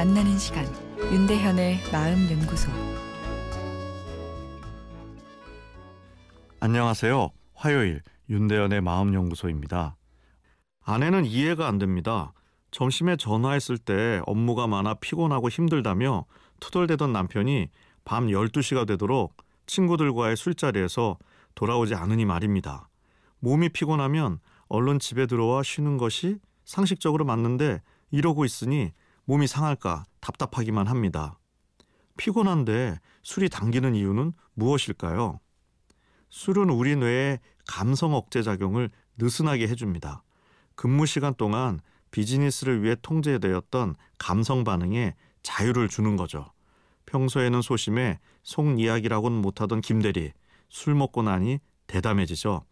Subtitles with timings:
[0.00, 0.64] 만나는 시간
[1.12, 2.70] 윤대현의 마음 연구소
[6.60, 7.28] 안녕하세요.
[7.52, 9.96] 화요일 윤대현의 마음 연구소입니다.
[10.82, 12.32] 아내는 이해가 안 됩니다.
[12.70, 16.24] 점심에 전화했을 때 업무가 많아 피곤하고 힘들다며
[16.60, 17.68] 투덜대던 남편이
[18.04, 19.36] 밤 12시가 되도록
[19.66, 21.18] 친구들과의 술자리에서
[21.56, 22.88] 돌아오지 않으니 말입니다.
[23.40, 24.38] 몸이 피곤하면
[24.68, 28.92] 얼른 집에 들어와 쉬는 것이 상식적으로 맞는데 이러고 있으니
[29.24, 31.38] 몸이 상할까 답답하기만 합니다.
[32.16, 35.40] 피곤한데 술이 당기는 이유는 무엇일까요?
[36.30, 40.22] 술은 우리 뇌에 감성 억제 작용을 느슨하게 해줍니다.
[40.74, 41.80] 근무 시간 동안
[42.10, 46.52] 비즈니스를 위해 통제되었던 감성 반응에 자유를 주는 거죠.
[47.06, 50.32] 평소에는 소심해 속 이야기라고는 못하던 김대리
[50.68, 52.64] 술 먹고 나니 대담해지죠.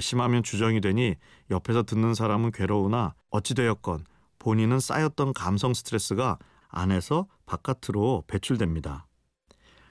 [0.00, 1.14] 심하면 주정이 되니
[1.50, 4.04] 옆에서 듣는 사람은 괴로우나 어찌되었건
[4.48, 9.06] 본인은 쌓였던 감성 스트레스가 안에서 바깥으로 배출됩니다.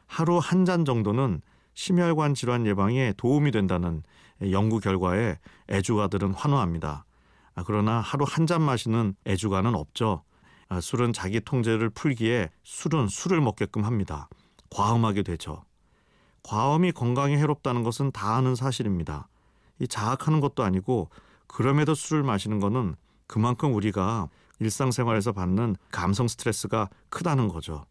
[0.08, 1.42] 하루 한 잔 정도는
[1.76, 4.02] 심혈관 질환 예방에 도움이 된다는
[4.50, 5.38] 연구 결과에
[5.70, 7.06] 애주가들은 환호합니다.
[7.54, 10.24] 아, 그러나 하루 한 잔 마시는 애주가는 없죠.
[10.70, 14.28] 아, 술은 자기 통제를 풀기에 술은 술을 먹게끔 합니다.
[14.72, 15.66] 과음하게 되죠.
[16.42, 19.28] 과음이 건강에 해롭다는 것은 다 아는 사실입니다.
[19.80, 21.12] 이 자학하는 것도 아니고
[21.46, 22.96] 그럼에도 술을 마시는 것은
[23.28, 27.86] 그만큼 우리가 일상생활에서 받는 감성 스트레스가 크다는 거죠.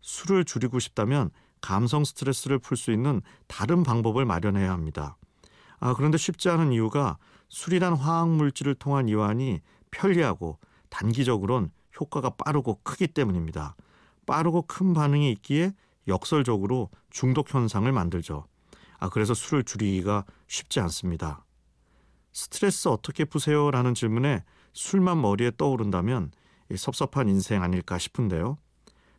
[0.00, 5.16] 술을 줄이고 싶다면 감성 스트레스를 풀 수 있는 다른 방법을 마련해야 합니다.
[5.80, 11.70] 아, 그런데 쉽지 않은 이유가 술이란 화학 물질을 통한 이완이 편리하고 단기적으론
[12.00, 13.74] 효과가 빠르고 크기 때문입니다.
[14.26, 15.72] 빠르고 큰 반응이 있기에
[16.06, 18.46] 역설적으로 중독 현상을 만들죠.
[18.98, 21.44] 아, 그래서 술을 줄이기가 쉽지 않습니다.
[22.32, 23.70] 스트레스 어떻게 푸세요?
[23.70, 26.32] 라는 질문에 술만 머리에 떠오른다면
[26.76, 28.58] 섭섭한 인생 아닐까 싶은데요.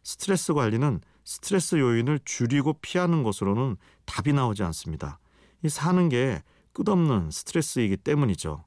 [0.03, 5.19] 스트레스 관리는 스트레스 요인을 줄이고 피하는 것으로는 답이 나오지 않습니다.
[5.63, 6.41] 이 사는 게
[6.73, 8.63] 끝없는 스트레스이기 때문이죠.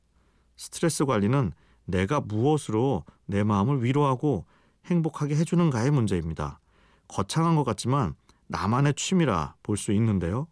[0.57, 1.53] 스트레스 관리는
[1.85, 4.47] 내가 무엇으로 내 마음을 위로하고
[4.87, 6.61] 행복하게 해주는가의 문제입니다.
[7.09, 8.15] 거창한 것 같지만
[8.49, 10.47] 나만의 취미라 볼 수 있는데요.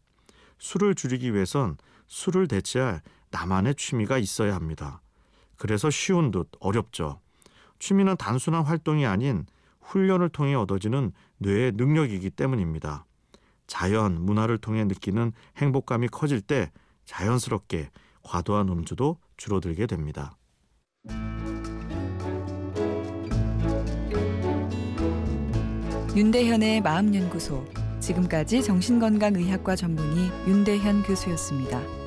[0.59, 5.01] 술을 줄이기 위해선 술을 대체할 나만의 취미가 있어야 합니다.
[5.61, 7.21] 그래서 쉬운 듯 어렵죠.
[7.79, 9.45] 취미는 단순한 활동이 아닌
[9.83, 13.05] 훈련을 통해 얻어지는 뇌의 능력이기 때문입니다.
[13.67, 16.73] 자연, 문화를 통해 느끼는 행복감이 커질 때
[17.05, 17.91] 자연스럽게
[18.23, 20.35] 과도한 음주도 줄어들게 됩니다.
[26.17, 27.67] 윤대현의 마음연구소
[28.01, 32.00] 지금까지 정신건강의학과 전문의 윤대현 교수였습니다.